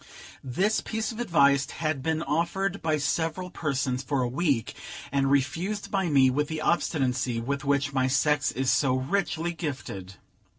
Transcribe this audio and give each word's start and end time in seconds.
This 0.43 0.81
piece 0.81 1.11
of 1.11 1.19
advice 1.19 1.69
had 1.69 2.01
been 2.01 2.23
offered 2.23 2.81
by 2.81 2.97
several 2.97 3.51
persons 3.51 4.01
for 4.01 4.23
a 4.23 4.27
week, 4.27 4.73
and 5.11 5.29
refused 5.29 5.91
by 5.91 6.09
me 6.09 6.27
with 6.31 6.47
the 6.47 6.59
obstinacy 6.59 7.39
with 7.39 7.63
which 7.65 7.93
my 7.93 8.07
sex 8.07 8.51
is 8.51 8.71
so 8.71 8.95
richly 8.95 9.53
gifted. 9.53 10.15